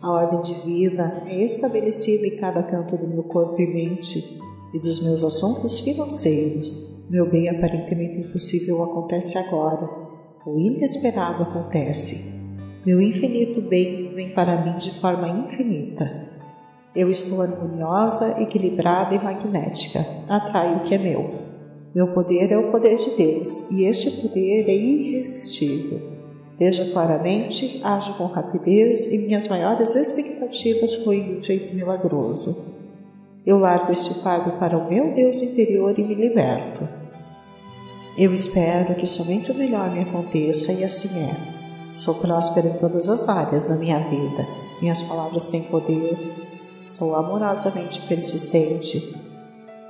A 0.00 0.10
ordem 0.10 0.40
divina 0.40 1.22
é 1.26 1.44
estabelecida 1.44 2.26
em 2.26 2.36
cada 2.36 2.62
canto 2.62 2.96
do 2.96 3.06
meu 3.06 3.22
corpo 3.24 3.60
e 3.60 3.66
mente 3.66 4.40
e 4.74 4.80
dos 4.80 5.04
meus 5.04 5.22
assuntos 5.22 5.78
financeiros. 5.78 7.04
Meu 7.08 7.30
bem 7.30 7.48
aparentemente 7.48 8.28
impossível 8.28 8.82
acontece 8.82 9.38
agora. 9.38 10.01
O 10.44 10.58
inesperado 10.58 11.44
acontece. 11.44 12.32
Meu 12.84 13.00
infinito 13.00 13.62
bem 13.62 14.12
vem 14.12 14.30
para 14.30 14.60
mim 14.60 14.76
de 14.76 14.90
forma 14.98 15.28
infinita. 15.28 16.30
Eu 16.96 17.08
estou 17.08 17.42
harmoniosa, 17.42 18.42
equilibrada 18.42 19.14
e 19.14 19.22
magnética. 19.22 20.04
Atraio 20.28 20.78
o 20.78 20.82
que 20.82 20.96
é 20.96 20.98
meu. 20.98 21.42
Meu 21.94 22.08
poder 22.08 22.50
é 22.50 22.58
o 22.58 22.72
poder 22.72 22.96
de 22.96 23.10
Deus 23.16 23.70
e 23.70 23.84
este 23.84 24.20
poder 24.20 24.68
é 24.68 24.74
irresistível. 24.74 26.00
Veja 26.58 26.90
claramente, 26.90 27.80
ajo 27.84 28.14
com 28.14 28.26
rapidez 28.26 29.12
e 29.12 29.18
minhas 29.18 29.46
maiores 29.46 29.94
expectativas 29.94 30.96
fluem 31.04 31.22
de 31.22 31.32
um 31.34 31.42
jeito 31.42 31.72
milagroso. 31.72 32.82
Eu 33.46 33.60
largo 33.60 33.92
este 33.92 34.24
fardo 34.24 34.58
para 34.58 34.76
o 34.76 34.88
meu 34.88 35.14
Deus 35.14 35.40
interior 35.40 35.96
e 35.96 36.02
me 36.02 36.14
liberto. 36.16 37.01
Eu 38.16 38.34
espero 38.34 38.94
que 38.94 39.06
somente 39.06 39.50
o 39.50 39.54
melhor 39.54 39.90
me 39.90 40.00
aconteça 40.00 40.72
e 40.72 40.84
assim 40.84 41.18
é. 41.18 41.34
Sou 41.94 42.16
próspera 42.16 42.68
em 42.68 42.78
todas 42.78 43.08
as 43.08 43.28
áreas 43.28 43.66
da 43.66 43.76
minha 43.76 43.98
vida. 43.98 44.46
Minhas 44.80 45.02
palavras 45.02 45.48
têm 45.48 45.62
poder. 45.62 46.18
Sou 46.86 47.14
amorosamente 47.14 48.00
persistente. 48.02 49.14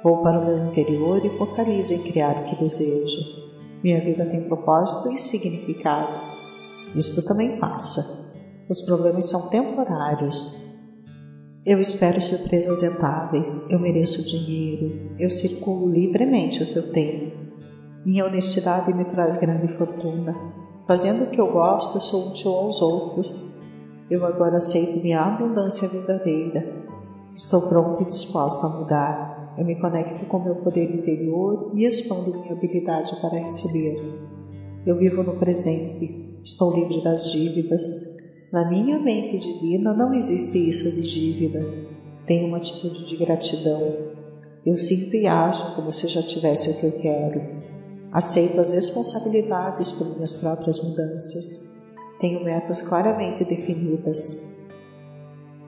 Vou 0.04 0.22
para 0.22 0.38
o 0.38 0.44
meu 0.44 0.66
interior 0.66 1.24
e 1.24 1.36
focalizo 1.36 1.94
em 1.94 2.02
criar 2.02 2.42
o 2.42 2.44
que 2.44 2.56
desejo. 2.56 3.20
Minha 3.82 4.00
vida 4.04 4.24
tem 4.26 4.44
propósito 4.44 5.12
e 5.12 5.18
significado. 5.18 6.20
Isto 6.94 7.24
também 7.24 7.58
passa. 7.58 8.30
Os 8.68 8.80
problemas 8.82 9.26
são 9.26 9.48
temporários 9.48 10.62
eu 11.64 11.80
espero 11.80 12.20
surpresas 12.20 12.82
rentáveis, 12.82 13.70
eu 13.70 13.78
mereço 13.78 14.26
dinheiro, 14.26 15.12
eu 15.16 15.30
circulo 15.30 15.88
livremente 15.88 16.60
o 16.60 16.66
que 16.66 16.76
eu 16.76 16.90
tenho. 16.90 17.31
Minha 18.04 18.26
honestidade 18.26 18.92
me 18.92 19.04
traz 19.04 19.36
grande 19.36 19.68
fortuna. 19.76 20.34
Fazendo 20.88 21.24
o 21.24 21.26
que 21.28 21.40
eu 21.40 21.52
gosto, 21.52 21.98
eu 21.98 22.02
sou 22.02 22.28
útil 22.28 22.50
aos 22.50 22.82
outros. 22.82 23.56
Eu 24.10 24.26
agora 24.26 24.56
aceito 24.56 25.00
minha 25.00 25.20
abundância 25.20 25.88
verdadeira. 25.88 26.84
Estou 27.36 27.68
pronta 27.68 28.02
e 28.02 28.06
disposta 28.06 28.66
a 28.66 28.70
mudar. 28.70 29.54
Eu 29.56 29.64
me 29.64 29.76
conecto 29.80 30.26
com 30.26 30.40
meu 30.40 30.56
poder 30.56 30.92
interior 30.92 31.70
e 31.74 31.84
expando 31.84 32.32
minha 32.32 32.52
habilidade 32.52 33.14
para 33.20 33.38
receber. 33.38 34.02
Eu 34.84 34.98
vivo 34.98 35.22
no 35.22 35.36
presente. 35.36 36.40
Estou 36.42 36.74
livre 36.74 37.00
das 37.02 37.30
dívidas. 37.30 38.16
Na 38.52 38.68
minha 38.68 38.98
mente 38.98 39.38
divina 39.38 39.94
não 39.94 40.12
existe 40.12 40.58
isso 40.58 40.90
de 40.90 41.02
dívida. 41.02 41.64
Tenho 42.26 42.48
uma 42.48 42.56
atitude 42.56 43.06
de 43.06 43.16
gratidão. 43.16 43.96
Eu 44.66 44.76
sinto 44.76 45.14
e 45.14 45.28
ajo 45.28 45.76
como 45.76 45.92
se 45.92 46.08
já 46.08 46.22
tivesse 46.22 46.70
o 46.70 46.80
que 46.80 46.86
eu 46.86 47.00
quero. 47.00 47.62
Aceito 48.12 48.60
as 48.60 48.74
responsabilidades 48.74 49.90
por 49.92 50.14
minhas 50.14 50.34
próprias 50.34 50.78
mudanças. 50.80 51.74
Tenho 52.20 52.44
metas 52.44 52.82
claramente 52.82 53.42
definidas. 53.42 54.46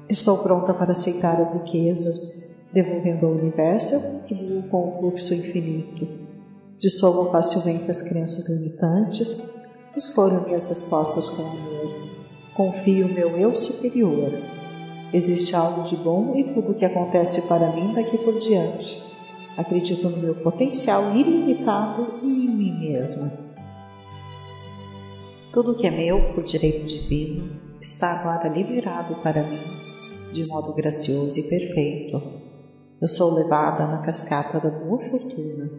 Estou 0.08 0.38
pronta 0.38 0.74
para 0.74 0.92
aceitar 0.92 1.40
as 1.40 1.64
riquezas. 1.64 2.50
Devolvendo 2.70 3.24
ao 3.24 3.32
universo, 3.32 3.94
eu 3.94 4.00
contribuo 4.00 4.62
com 4.64 4.88
o 4.88 4.94
fluxo 4.96 5.32
infinito. 5.32 6.06
Dissolvo 6.78 7.30
facilmente 7.30 7.90
as 7.90 8.02
crenças 8.02 8.46
limitantes. 8.46 9.54
Escolho 9.96 10.44
minhas 10.44 10.68
respostas 10.68 11.30
com 11.30 11.42
amor. 11.42 11.94
Confio 12.54 13.08
meu 13.08 13.38
eu 13.38 13.56
superior. 13.56 14.32
Existe 15.14 15.56
algo 15.56 15.82
de 15.82 15.96
bom 15.96 16.34
e 16.34 16.44
tudo 16.52 16.72
o 16.72 16.74
que 16.74 16.84
acontece 16.84 17.48
para 17.48 17.70
mim 17.70 17.94
daqui 17.94 18.18
por 18.18 18.38
diante. 18.38 19.13
Acredito 19.56 20.08
no 20.08 20.16
meu 20.16 20.34
potencial 20.36 21.14
ilimitado 21.14 22.18
e 22.22 22.46
em 22.46 22.48
mim 22.48 22.78
mesma. 22.80 23.32
Tudo 25.52 25.72
o 25.72 25.74
que 25.76 25.86
é 25.86 25.90
meu 25.90 26.32
por 26.34 26.42
direito 26.42 26.84
divino 26.84 27.60
está 27.80 28.12
agora 28.12 28.48
liberado 28.48 29.14
para 29.16 29.42
mim 29.42 29.84
de 30.34 30.44
modo 30.46 30.74
gracioso 30.74 31.38
e 31.38 31.44
perfeito. 31.44 32.20
Eu 33.00 33.08
sou 33.08 33.34
levada 33.34 33.86
na 33.86 33.98
cascata 33.98 34.58
da 34.58 34.68
boa 34.68 34.98
fortuna. 34.98 35.70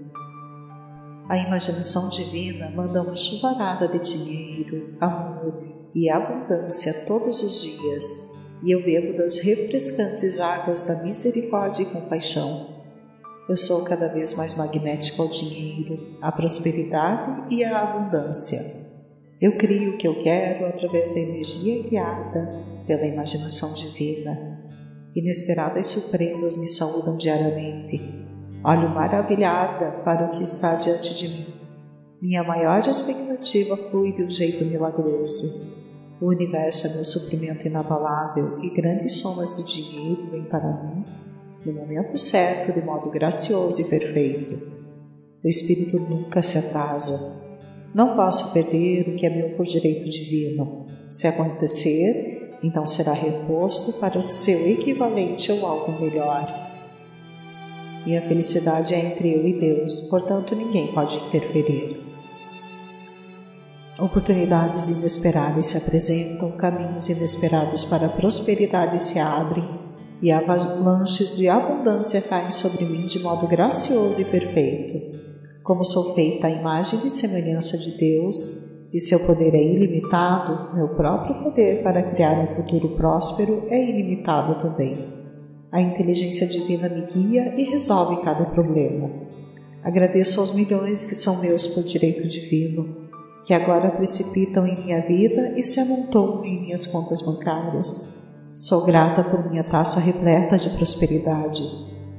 A 1.28 1.38
imaginação 1.38 2.10
divina 2.10 2.70
manda 2.70 3.02
uma 3.02 3.16
chuvarada 3.16 3.88
de 3.88 4.00
dinheiro, 4.00 4.96
amor 5.02 5.62
e 5.94 6.10
abundância 6.10 7.06
todos 7.06 7.42
os 7.44 7.62
dias, 7.62 8.32
e 8.64 8.72
eu 8.72 8.82
bebo 8.84 9.18
das 9.18 9.40
refrescantes 9.40 10.40
águas 10.40 10.86
da 10.86 11.04
misericórdia 11.04 11.84
e 11.84 11.88
compaixão. 11.88 12.75
Eu 13.48 13.56
sou 13.56 13.84
cada 13.84 14.08
vez 14.08 14.34
mais 14.34 14.56
magnético 14.56 15.22
ao 15.22 15.28
dinheiro, 15.28 16.18
à 16.20 16.32
prosperidade 16.32 17.54
e 17.54 17.64
à 17.64 17.80
abundância. 17.80 18.60
Eu 19.40 19.56
crio 19.56 19.94
o 19.94 19.98
que 19.98 20.08
eu 20.08 20.18
quero 20.18 20.66
através 20.66 21.14
da 21.14 21.20
energia 21.20 21.84
guiada 21.84 22.64
pela 22.88 23.06
imaginação 23.06 23.72
divina. 23.74 24.36
Inesperadas 25.16 25.86
surpresas 25.86 26.56
me 26.56 26.68
saúdam 26.68 27.16
diariamente. 27.16 28.02
Olho 28.64 28.90
maravilhada 28.90 29.92
para 30.04 30.26
o 30.26 30.32
que 30.32 30.44
está 30.44 30.74
diante 30.74 31.14
de 31.14 31.28
mim. 31.28 31.46
Minha 32.20 32.44
maior 32.44 32.80
expectativa 32.88 33.78
flui 33.78 34.12
de 34.12 34.24
um 34.24 34.30
jeito 34.30 34.66
milagroso. 34.66 35.72
O 36.20 36.30
universo 36.30 36.88
é 36.88 36.94
meu 36.96 37.06
suprimento 37.06 37.68
inabalável 37.68 38.58
e 38.64 38.72
grandes 38.72 39.20
somas 39.20 39.56
de 39.58 39.66
dinheiro 39.66 40.32
vêm 40.32 40.46
para 40.46 40.82
mim 40.82 41.25
no 41.66 41.74
momento 41.74 42.18
certo, 42.20 42.72
de 42.72 42.86
modo 42.86 43.10
gracioso 43.10 43.82
e 43.82 43.86
perfeito. 43.86 44.56
O 45.44 45.48
espírito 45.48 46.00
nunca 46.00 46.42
se 46.42 46.58
atrasa. 46.58 47.44
Não 47.94 48.16
posso 48.16 48.54
perder 48.54 49.10
o 49.10 49.16
que 49.16 49.26
é 49.26 49.30
meu 49.30 49.56
por 49.56 49.66
direito 49.66 50.06
divino. 50.10 50.86
Se 51.10 51.28
acontecer, 51.28 52.58
então 52.62 52.86
será 52.86 53.14
reposto 53.14 53.94
para 53.94 54.20
o 54.20 54.32
seu 54.32 54.70
equivalente 54.70 55.52
ou 55.52 55.66
algo 55.66 56.00
melhor. 56.00 56.66
Minha 58.06 58.22
felicidade 58.22 58.94
é 58.94 59.00
entre 59.00 59.34
eu 59.34 59.48
e 59.48 59.60
Deus, 59.60 60.02
portanto 60.02 60.56
ninguém 60.56 60.94
pode 60.94 61.18
interferir. 61.18 62.04
Oportunidades 63.98 64.90
inesperadas 64.90 65.68
se 65.68 65.78
apresentam, 65.78 66.52
caminhos 66.52 67.08
inesperados 67.08 67.86
para 67.86 68.08
a 68.08 68.10
prosperidade 68.10 69.02
se 69.02 69.18
abrem 69.18 69.75
e 70.22 70.32
avalanches 70.32 71.38
de 71.38 71.48
abundância 71.50 72.22
caem 72.22 72.52
sobre 72.52 72.86
mim 72.86 73.06
de 73.06 73.20
modo 73.20 73.48
gracioso 73.48 74.22
e 74.22 74.26
perfeito. 74.26 75.16
Como 75.64 75.84
sou 75.84 76.14
feita 76.14 76.48
à 76.48 76.50
imagem 76.50 77.06
e 77.06 77.12
semelhança 77.12 77.78
de 77.78 77.98
Deus, 77.98 78.66
e 78.94 79.00
seu 79.00 79.20
poder 79.22 79.54
é 79.54 79.64
ilimitado, 79.64 80.76
meu 80.76 80.90
próprio 80.90 81.44
poder 81.44 81.84
para 81.84 82.12
criar 82.12 82.40
um 82.40 82.56
futuro 82.56 82.90
próspero 82.96 83.68
é 83.70 83.90
ilimitado 83.90 84.60
também. 84.60 85.14
A 85.72 85.82
inteligência 85.82 86.48
divina 86.48 86.88
me 86.88 87.06
guia 87.06 87.54
e 87.58 87.64
resolve 87.64 88.24
cada 88.24 88.46
problema. 88.46 89.10
Agradeço 89.84 90.40
aos 90.40 90.54
milhões 90.54 91.04
que 91.04 91.16
são 91.16 91.42
meus 91.42 91.68
por 91.68 91.84
direito 91.84 92.28
divino 92.28 93.06
que 93.46 93.54
agora 93.54 93.92
precipitam 93.92 94.66
em 94.66 94.84
minha 94.84 95.02
vida 95.02 95.54
e 95.56 95.62
se 95.62 95.80
amontoam 95.80 96.44
em 96.44 96.62
minhas 96.62 96.88
contas 96.88 97.22
bancárias. 97.22 98.15
Sou 98.58 98.86
grata 98.86 99.22
por 99.22 99.50
minha 99.50 99.66
taça 99.66 100.00
repleta 100.00 100.58
de 100.58 100.70
prosperidade. 100.70 101.62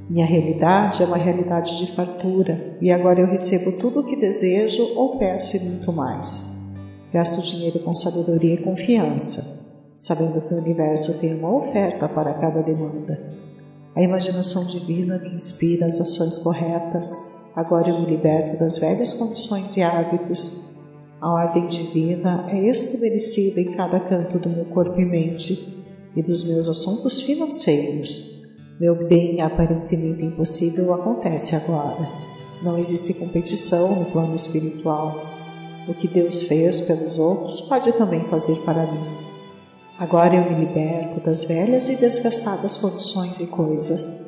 Minha 0.06 0.26
realidade 0.26 1.02
é 1.02 1.06
uma 1.06 1.16
realidade 1.16 1.78
de 1.78 1.94
fartura 1.96 2.76
e 2.78 2.92
agora 2.92 3.20
eu 3.20 3.26
recebo 3.26 3.72
tudo 3.78 4.00
o 4.00 4.04
que 4.04 4.16
desejo 4.16 4.82
ou 4.96 5.18
peço 5.18 5.56
e 5.56 5.60
muito 5.60 5.90
mais. 5.94 6.54
Gasto 7.10 7.40
dinheiro 7.40 7.78
com 7.78 7.94
sabedoria 7.94 8.52
e 8.52 8.62
confiança, 8.62 9.64
sabendo 9.96 10.42
que 10.42 10.52
o 10.52 10.58
universo 10.58 11.18
tem 11.18 11.34
uma 11.34 11.56
oferta 11.56 12.06
para 12.06 12.34
cada 12.34 12.60
demanda. 12.60 13.18
A 13.94 14.02
imaginação 14.02 14.66
divina 14.66 15.16
me 15.18 15.30
inspira 15.30 15.86
as 15.86 15.98
ações 15.98 16.36
corretas. 16.36 17.34
Agora 17.54 17.88
eu 17.88 17.98
me 17.98 18.10
liberto 18.10 18.58
das 18.58 18.76
velhas 18.76 19.14
condições 19.14 19.74
e 19.78 19.82
hábitos 19.82 20.66
a 21.18 21.32
ordem 21.32 21.66
divina 21.66 22.44
é 22.50 22.68
estabelecida 22.68 23.58
em 23.58 23.72
cada 23.72 23.98
canto 23.98 24.38
do 24.38 24.50
meu 24.50 24.66
corpo 24.66 25.00
e 25.00 25.04
mente 25.06 25.75
e 26.16 26.22
dos 26.22 26.48
meus 26.48 26.68
assuntos 26.68 27.20
financeiros. 27.20 28.42
Meu 28.80 28.94
bem 28.94 29.40
aparentemente 29.40 30.24
impossível 30.24 30.92
acontece 30.94 31.54
agora. 31.54 32.08
Não 32.62 32.78
existe 32.78 33.14
competição 33.14 33.94
no 33.94 34.06
plano 34.06 34.34
espiritual. 34.34 35.22
O 35.86 35.94
que 35.94 36.08
Deus 36.08 36.42
fez 36.42 36.80
pelos 36.80 37.18
outros 37.18 37.60
pode 37.60 37.92
também 37.92 38.24
fazer 38.24 38.56
para 38.60 38.90
mim. 38.90 39.04
Agora 39.98 40.34
eu 40.34 40.50
me 40.50 40.58
liberto 40.58 41.20
das 41.20 41.44
velhas 41.44 41.88
e 41.88 41.96
desgastadas 41.96 42.76
condições 42.76 43.40
e 43.40 43.46
coisas. 43.46 44.20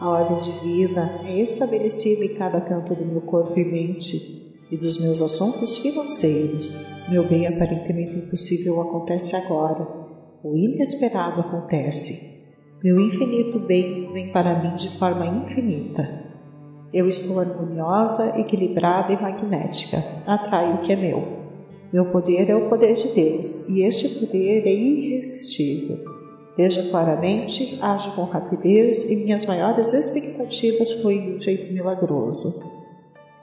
A 0.00 0.08
ordem 0.08 0.38
divina 0.40 1.20
é 1.26 1.38
estabelecida 1.38 2.24
em 2.24 2.34
cada 2.34 2.60
canto 2.60 2.94
do 2.94 3.04
meu 3.04 3.20
corpo 3.20 3.58
e 3.58 3.64
mente 3.64 4.56
e 4.70 4.76
dos 4.76 4.98
meus 4.98 5.20
assuntos 5.20 5.76
financeiros. 5.76 6.86
Meu 7.08 7.26
bem 7.26 7.46
aparentemente 7.46 8.16
impossível 8.16 8.80
acontece 8.80 9.36
agora. 9.36 9.99
O 10.42 10.56
inesperado 10.56 11.42
acontece. 11.42 12.30
Meu 12.82 12.98
infinito 12.98 13.58
bem 13.58 14.10
vem 14.10 14.32
para 14.32 14.58
mim 14.58 14.74
de 14.74 14.98
forma 14.98 15.26
infinita. 15.26 16.08
Eu 16.94 17.06
estou 17.06 17.38
harmoniosa, 17.38 18.40
equilibrada 18.40 19.12
e 19.12 19.20
magnética. 19.20 20.02
Atraio 20.26 20.76
o 20.76 20.78
que 20.78 20.94
é 20.94 20.96
meu. 20.96 21.22
Meu 21.92 22.06
poder 22.06 22.48
é 22.48 22.56
o 22.56 22.70
poder 22.70 22.94
de 22.94 23.08
Deus 23.08 23.68
e 23.68 23.82
este 23.82 24.18
poder 24.18 24.66
é 24.66 24.72
irresistível. 24.72 25.98
Veja 26.56 26.88
claramente, 26.88 27.78
ajo 27.82 28.10
com 28.12 28.24
rapidez 28.24 29.10
e 29.10 29.16
minhas 29.16 29.44
maiores 29.44 29.92
expectativas 29.92 31.02
fluem 31.02 31.20
de 31.20 31.32
um 31.36 31.40
jeito 31.40 31.70
milagroso. 31.70 32.64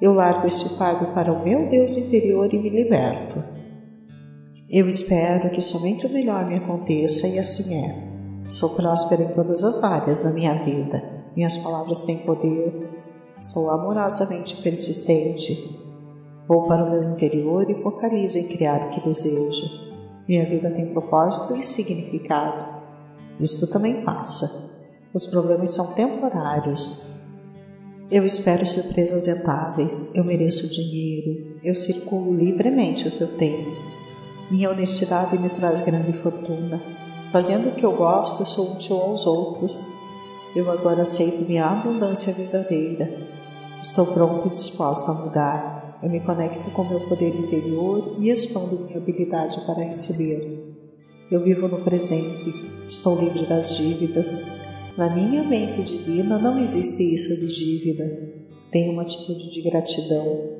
Eu 0.01 0.15
largo 0.15 0.47
este 0.47 0.79
fardo 0.79 1.13
para 1.13 1.31
o 1.31 1.43
meu 1.43 1.69
Deus 1.69 1.95
interior 1.95 2.51
e 2.51 2.57
me 2.57 2.69
liberto. 2.69 3.56
Eu 4.69 4.87
espero 4.87 5.49
que 5.49 5.61
somente 5.61 6.05
o 6.05 6.09
melhor 6.09 6.45
me 6.45 6.55
aconteça 6.55 7.27
e 7.27 7.39
assim 7.39 7.75
é. 7.75 8.49
Sou 8.49 8.71
próspera 8.71 9.23
em 9.23 9.33
todas 9.33 9.63
as 9.63 9.83
áreas 9.83 10.23
da 10.23 10.31
minha 10.31 10.53
vida. 10.53 11.03
Minhas 11.35 11.57
palavras 11.57 12.03
têm 12.03 12.17
poder. 12.19 12.89
Sou 13.41 13.69
amorosamente 13.69 14.61
persistente. 14.61 15.79
Vou 16.47 16.67
para 16.67 16.85
o 16.85 16.91
meu 16.91 17.11
interior 17.11 17.69
e 17.69 17.81
focalizo 17.81 18.37
em 18.37 18.47
criar 18.47 18.87
o 18.87 18.89
que 18.89 19.07
desejo. 19.07 19.65
Minha 20.27 20.45
vida 20.45 20.69
tem 20.71 20.91
propósito 20.91 21.55
e 21.55 21.61
significado. 21.61 22.65
Isto 23.39 23.67
também 23.71 24.03
passa. 24.03 24.69
Os 25.13 25.25
problemas 25.25 25.71
são 25.71 25.93
temporários 25.93 27.07
eu 28.09 28.25
espero 28.25 28.65
surpresas 28.65 29.25
rentáveis, 29.25 30.15
eu 30.15 30.23
mereço 30.23 30.71
dinheiro, 30.71 31.59
eu 31.61 31.75
circulo 31.75 32.33
livremente 32.33 33.05
o 33.05 33.11
que 33.11 33.21
eu 33.21 33.37
tenho. 33.37 33.86
Minha 34.49 34.71
honestidade 34.71 35.37
me 35.37 35.49
traz 35.49 35.81
grande 35.81 36.13
fortuna. 36.13 36.81
Fazendo 37.31 37.69
o 37.69 37.71
que 37.73 37.85
eu 37.85 37.91
gosto, 37.91 38.47
sou 38.47 38.73
útil 38.73 38.95
aos 38.95 39.25
outros. 39.25 39.93
Eu 40.55 40.71
agora 40.71 41.01
aceito 41.01 41.45
minha 41.45 41.65
abundância 41.65 42.31
verdadeira. 42.33 43.27
Estou 43.81 44.07
pronta 44.07 44.47
e 44.47 44.51
disposta 44.51 45.11
a 45.11 45.15
mudar. 45.15 45.99
Eu 46.01 46.09
me 46.09 46.21
conecto 46.21 46.71
com 46.71 46.83
meu 46.85 47.01
poder 47.01 47.35
interior 47.35 48.15
e 48.19 48.29
expando 48.29 48.79
minha 48.79 48.97
habilidade 48.97 49.59
para 49.65 49.83
receber. 49.83 50.75
Eu 51.29 51.43
vivo 51.43 51.67
no 51.67 51.83
presente, 51.83 52.53
estou 52.87 53.19
livre 53.19 53.45
das 53.45 53.75
dívidas, 53.75 54.49
na 54.97 55.13
minha 55.13 55.43
mente 55.43 55.83
divina 55.83 56.39
não 56.39 56.57
existe 56.57 57.03
isso 57.13 57.35
de 57.35 57.47
dívida. 57.47 58.05
Tenho 58.71 58.93
uma 58.93 59.03
atitude 59.03 59.51
de 59.51 59.61
gratidão. 59.61 60.57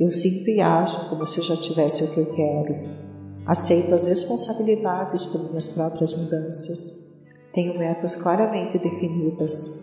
Eu 0.00 0.10
sinto 0.10 0.50
e 0.50 0.60
ajo 0.60 1.08
como 1.08 1.24
se 1.24 1.40
já 1.42 1.56
tivesse 1.56 2.02
o 2.02 2.14
que 2.14 2.20
eu 2.20 2.34
quero. 2.34 3.05
Aceito 3.46 3.94
as 3.94 4.08
responsabilidades 4.08 5.24
por 5.26 5.48
minhas 5.50 5.68
próprias 5.68 6.12
mudanças. 6.14 7.12
Tenho 7.54 7.78
metas 7.78 8.16
claramente 8.16 8.76
definidas. 8.76 9.82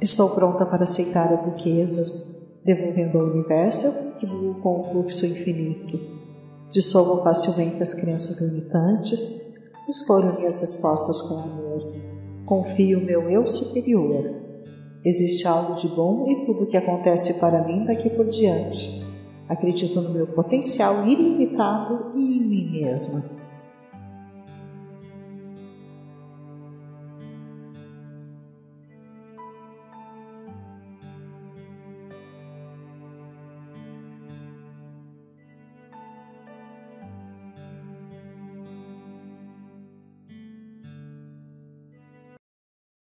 Estou 0.00 0.30
pronta 0.30 0.66
para 0.66 0.84
aceitar 0.84 1.32
as 1.32 1.56
riquezas. 1.56 2.36
Devolvendo 2.62 3.18
ao 3.18 3.26
universo, 3.26 3.86
eu 3.86 3.92
contribuo 3.92 4.54
com 4.60 4.80
o 4.80 4.84
fluxo 4.88 5.24
infinito. 5.24 5.98
Dissolvo 6.70 7.22
facilmente 7.22 7.82
as 7.82 7.94
crenças 7.94 8.38
limitantes. 8.38 9.54
Escolho 9.88 10.36
minhas 10.36 10.60
respostas 10.60 11.22
com 11.22 11.38
amor. 11.38 11.94
Confio 12.44 13.00
meu 13.00 13.30
eu 13.30 13.46
superior. 13.46 14.34
Existe 15.02 15.48
algo 15.48 15.74
de 15.74 15.88
bom 15.88 16.26
e 16.28 16.44
tudo 16.44 16.64
o 16.64 16.66
que 16.66 16.76
acontece 16.76 17.40
para 17.40 17.62
mim 17.62 17.84
daqui 17.84 18.10
por 18.10 18.26
diante. 18.28 19.06
Acredito 19.48 20.00
no 20.00 20.10
meu 20.10 20.26
potencial 20.26 21.06
ilimitado 21.06 21.45
e 22.14 22.38
em 22.38 22.40
mim 22.42 22.70
mesma. 22.70 23.35